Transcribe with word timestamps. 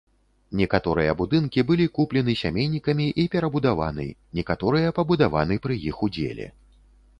Некаторыя 0.59 1.11
будынкі 1.19 1.63
былі 1.71 1.85
куплены 1.97 2.33
сямейнікамі 2.41 3.07
і 3.25 3.27
перабудаваны, 3.37 4.09
некаторыя 4.41 4.97
пабудаваны 5.01 5.63
пры 5.67 5.81
іх 5.93 6.05
удзеле. 6.09 6.53